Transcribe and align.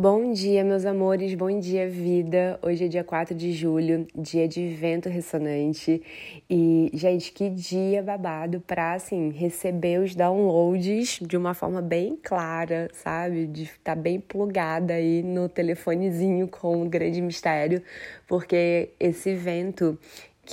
Bom 0.00 0.32
dia, 0.32 0.64
meus 0.64 0.86
amores, 0.86 1.34
bom 1.34 1.60
dia, 1.60 1.86
vida. 1.86 2.58
Hoje 2.62 2.86
é 2.86 2.88
dia 2.88 3.04
4 3.04 3.34
de 3.34 3.52
julho, 3.52 4.06
dia 4.16 4.48
de 4.48 4.66
vento 4.68 5.10
ressonante. 5.10 6.02
E, 6.48 6.90
gente, 6.94 7.30
que 7.30 7.50
dia 7.50 8.02
babado 8.02 8.62
pra, 8.62 8.94
assim, 8.94 9.28
receber 9.28 10.00
os 10.00 10.14
downloads 10.14 11.18
de 11.20 11.36
uma 11.36 11.52
forma 11.52 11.82
bem 11.82 12.16
clara, 12.16 12.88
sabe? 12.94 13.46
De 13.46 13.64
estar 13.64 13.94
tá 13.94 13.94
bem 13.94 14.18
plugada 14.18 14.94
aí 14.94 15.22
no 15.22 15.50
telefonezinho 15.50 16.48
com 16.48 16.82
o 16.82 16.88
grande 16.88 17.20
mistério, 17.20 17.82
porque 18.26 18.88
esse 18.98 19.34
vento 19.34 19.98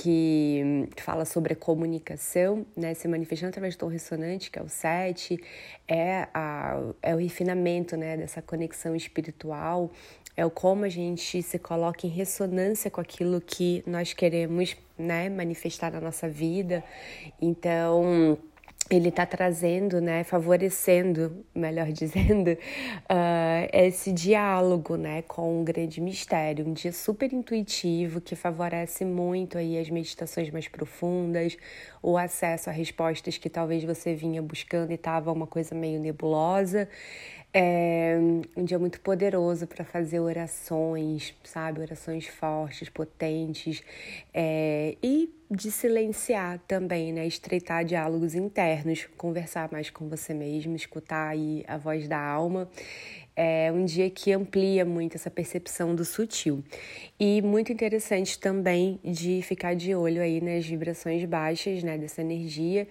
que 0.00 0.88
fala 0.96 1.24
sobre 1.24 1.54
a 1.54 1.56
comunicação, 1.56 2.64
né, 2.76 2.94
se 2.94 3.08
manifestando 3.08 3.50
através 3.50 3.74
do 3.74 3.80
tom 3.80 3.88
ressonante, 3.88 4.50
que 4.50 4.58
é 4.58 4.62
o 4.62 4.68
7, 4.68 5.38
é, 5.88 6.28
a, 6.32 6.80
é 7.02 7.14
o 7.14 7.18
refinamento 7.18 7.96
né, 7.96 8.16
dessa 8.16 8.40
conexão 8.40 8.94
espiritual, 8.94 9.90
é 10.36 10.46
o 10.46 10.50
como 10.50 10.84
a 10.84 10.88
gente 10.88 11.42
se 11.42 11.58
coloca 11.58 12.06
em 12.06 12.10
ressonância 12.10 12.88
com 12.88 13.00
aquilo 13.00 13.40
que 13.40 13.82
nós 13.84 14.12
queremos 14.12 14.76
né, 14.96 15.28
manifestar 15.28 15.90
na 15.90 16.00
nossa 16.00 16.28
vida. 16.28 16.84
Então, 17.42 18.38
ele 18.90 19.10
está 19.10 19.26
trazendo, 19.26 20.00
né, 20.00 20.24
favorecendo, 20.24 21.44
melhor 21.54 21.88
dizendo, 21.92 22.52
uh, 22.52 23.68
esse 23.72 24.12
diálogo, 24.12 24.96
né, 24.96 25.22
com 25.22 25.60
um 25.60 25.64
grande 25.64 26.00
mistério, 26.00 26.66
um 26.66 26.72
dia 26.72 26.92
super 26.92 27.32
intuitivo 27.32 28.20
que 28.20 28.34
favorece 28.34 29.04
muito 29.04 29.58
aí 29.58 29.78
as 29.78 29.90
meditações 29.90 30.50
mais 30.50 30.68
profundas, 30.68 31.56
o 32.02 32.16
acesso 32.16 32.70
a 32.70 32.72
respostas 32.72 33.36
que 33.36 33.50
talvez 33.50 33.84
você 33.84 34.14
vinha 34.14 34.40
buscando 34.40 34.90
e 34.90 34.94
estava 34.94 35.30
uma 35.32 35.46
coisa 35.46 35.74
meio 35.74 36.00
nebulosa. 36.00 36.88
É 37.52 38.18
um 38.54 38.64
dia 38.64 38.78
muito 38.78 39.00
poderoso 39.00 39.66
para 39.66 39.82
fazer 39.82 40.20
orações, 40.20 41.34
sabe? 41.42 41.80
Orações 41.80 42.26
fortes, 42.26 42.90
potentes 42.90 43.82
é, 44.34 44.96
e 45.02 45.32
de 45.50 45.70
silenciar 45.70 46.60
também, 46.68 47.10
né? 47.10 47.26
Estreitar 47.26 47.84
diálogos 47.86 48.34
internos, 48.34 49.08
conversar 49.16 49.72
mais 49.72 49.88
com 49.88 50.08
você 50.08 50.34
mesmo, 50.34 50.76
escutar 50.76 51.28
aí 51.28 51.64
a 51.66 51.78
voz 51.78 52.06
da 52.06 52.20
alma. 52.20 52.68
É 53.34 53.72
um 53.72 53.84
dia 53.84 54.10
que 54.10 54.30
amplia 54.32 54.84
muito 54.84 55.14
essa 55.14 55.30
percepção 55.30 55.94
do 55.94 56.04
sutil. 56.04 56.62
E 57.18 57.40
muito 57.40 57.72
interessante 57.72 58.38
também 58.38 59.00
de 59.02 59.40
ficar 59.42 59.74
de 59.74 59.94
olho 59.94 60.20
aí 60.20 60.40
nas 60.40 60.66
vibrações 60.66 61.24
baixas, 61.24 61.82
né? 61.82 61.96
Dessa 61.96 62.20
energia, 62.20 62.86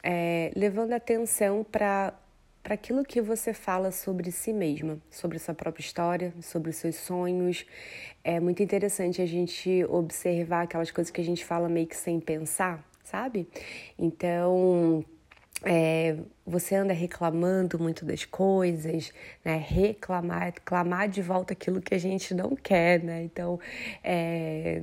é, 0.00 0.52
levando 0.54 0.92
atenção 0.92 1.64
para 1.64 2.14
para 2.66 2.74
aquilo 2.74 3.04
que 3.04 3.22
você 3.22 3.54
fala 3.54 3.92
sobre 3.92 4.32
si 4.32 4.52
mesma, 4.52 4.98
sobre 5.08 5.38
sua 5.38 5.54
própria 5.54 5.84
história, 5.84 6.34
sobre 6.42 6.70
os 6.70 6.74
seus 6.74 6.96
sonhos. 6.96 7.64
É 8.24 8.40
muito 8.40 8.60
interessante 8.60 9.22
a 9.22 9.26
gente 9.26 9.84
observar 9.84 10.62
aquelas 10.62 10.90
coisas 10.90 11.12
que 11.12 11.20
a 11.20 11.24
gente 11.24 11.44
fala 11.44 11.68
meio 11.68 11.86
que 11.86 11.96
sem 11.96 12.18
pensar, 12.18 12.84
sabe? 13.04 13.48
Então, 13.96 15.04
é, 15.62 16.16
você 16.44 16.74
anda 16.74 16.92
reclamando 16.92 17.78
muito 17.78 18.04
das 18.04 18.24
coisas, 18.24 19.12
né? 19.44 19.64
Reclamar, 19.64 20.46
reclamar 20.46 21.08
de 21.08 21.22
volta 21.22 21.52
aquilo 21.52 21.80
que 21.80 21.94
a 21.94 21.98
gente 21.98 22.34
não 22.34 22.56
quer, 22.56 23.00
né? 23.00 23.22
Então, 23.22 23.60
é, 24.02 24.80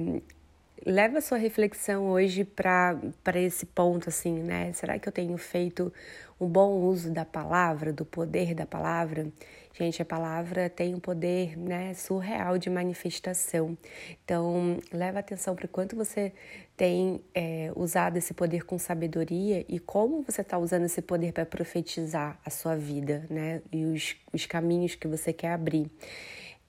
leva 0.85 1.17
a 1.17 1.21
sua 1.21 1.37
reflexão 1.37 2.07
hoje 2.07 2.43
para 2.43 2.99
esse 3.35 3.65
ponto, 3.65 4.09
assim, 4.09 4.33
né? 4.41 4.71
Será 4.73 4.99
que 4.99 5.07
eu 5.07 5.13
tenho 5.13 5.37
feito 5.37 5.91
um 6.39 6.47
bom 6.47 6.81
uso 6.81 7.11
da 7.11 7.25
palavra, 7.25 7.93
do 7.93 8.05
poder 8.05 8.53
da 8.53 8.65
palavra? 8.65 9.27
Gente, 9.75 10.03
a 10.03 10.05
palavra 10.05 10.69
tem 10.69 10.93
um 10.93 10.99
poder 10.99 11.57
né, 11.57 11.95
surreal 11.95 12.59
de 12.59 12.69
manifestação. 12.69 13.75
Então, 14.23 14.77
leva 14.91 15.17
atenção 15.17 15.55
para 15.55 15.67
quanto 15.67 15.95
você 15.95 16.31
tem 16.77 17.19
é, 17.33 17.71
usado 17.75 18.17
esse 18.17 18.35
poder 18.35 18.65
com 18.65 18.77
sabedoria 18.77 19.66
e 19.67 19.79
como 19.79 20.22
você 20.22 20.41
está 20.41 20.59
usando 20.59 20.85
esse 20.85 21.01
poder 21.01 21.33
para 21.33 21.45
profetizar 21.45 22.39
a 22.45 22.51
sua 22.51 22.75
vida, 22.75 23.25
né? 23.31 23.63
E 23.72 23.85
os, 23.85 24.16
os 24.31 24.45
caminhos 24.45 24.93
que 24.93 25.07
você 25.07 25.33
quer 25.33 25.53
abrir. 25.53 25.89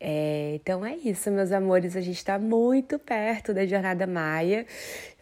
É, 0.01 0.55
então 0.57 0.85
é 0.85 0.97
isso, 0.97 1.31
meus 1.31 1.53
amores. 1.53 1.97
A 1.97 2.01
gente 2.01 2.17
está 2.17 2.39
muito 2.39 2.99
perto 2.99 3.55
da 3.55 3.67
Jornada 3.67 4.07
Maia. 4.07 4.67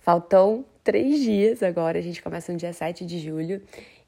Faltam 0.00 0.64
três 0.82 1.20
dias 1.20 1.62
agora. 1.62 1.98
A 1.98 2.02
gente 2.02 2.22
começa 2.22 2.52
no 2.52 2.58
dia 2.58 2.72
7 2.72 3.06
de 3.06 3.20
julho. 3.20 3.62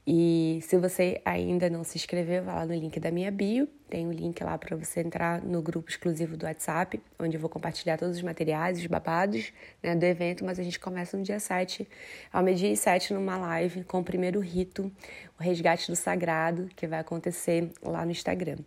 E 0.07 0.59
se 0.63 0.77
você 0.77 1.21
ainda 1.25 1.71
não 1.71 1.83
se 1.83 1.97
inscreveu, 1.97 2.45
vá 2.45 2.57
lá 2.57 2.67
no 2.67 2.75
link 2.75 3.01
da 3.01 3.11
minha 3.11 3.31
bio. 3.31 3.67
Tem 3.89 4.07
um 4.07 4.13
link 4.13 4.43
lá 4.45 4.59
para 4.59 4.77
você 4.77 5.01
entrar 5.01 5.41
no 5.41 5.63
grupo 5.63 5.89
exclusivo 5.89 6.37
do 6.37 6.45
WhatsApp, 6.45 7.01
onde 7.19 7.37
eu 7.37 7.41
vou 7.41 7.49
compartilhar 7.49 7.97
todos 7.97 8.17
os 8.17 8.23
materiais, 8.23 8.79
os 8.79 8.87
babados 8.87 9.51
né, 9.83 9.95
do 9.95 10.05
evento. 10.05 10.45
Mas 10.45 10.59
a 10.59 10.63
gente 10.63 10.79
começa 10.79 11.17
no 11.17 11.23
dia 11.23 11.41
7, 11.41 11.89
ao 12.31 12.43
meio-dia 12.43 12.71
e 12.71 12.77
7, 12.77 13.15
numa 13.15 13.39
live 13.39 13.85
com 13.85 14.01
o 14.01 14.05
primeiro 14.05 14.41
rito, 14.41 14.93
o 15.39 15.43
resgate 15.43 15.91
do 15.91 15.97
sagrado, 15.97 16.69
que 16.77 16.87
vai 16.87 16.99
acontecer 16.99 17.71
lá 17.83 18.05
no 18.05 18.11
Instagram. 18.11 18.59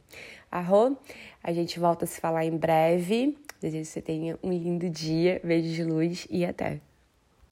Arro, 0.52 0.98
a 1.44 1.54
gente 1.54 1.80
volta 1.80 2.06
a 2.06 2.08
se 2.08 2.20
falar 2.20 2.46
em 2.46 2.58
breve. 2.58 3.38
Desejo 3.62 3.84
que 3.84 3.90
você 3.90 4.02
tenha 4.02 4.40
um 4.42 4.52
lindo 4.52 4.90
dia. 4.90 5.40
Beijo 5.44 5.70
de 5.72 5.84
luz 5.84 6.26
e 6.32 6.44
até! 6.44 6.87